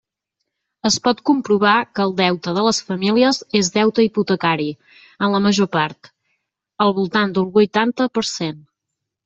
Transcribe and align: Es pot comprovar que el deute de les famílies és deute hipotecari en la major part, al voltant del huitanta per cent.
Es 0.89 0.95
pot 1.07 1.19
comprovar 1.29 1.73
que 1.99 2.03
el 2.05 2.15
deute 2.21 2.53
de 2.59 2.63
les 2.69 2.79
famílies 2.87 3.43
és 3.61 3.69
deute 3.77 4.07
hipotecari 4.07 4.67
en 5.27 5.37
la 5.37 5.45
major 5.49 5.71
part, 5.79 6.13
al 6.87 6.99
voltant 7.03 7.39
del 7.39 7.49
huitanta 7.61 8.13
per 8.19 8.29
cent. 8.35 8.63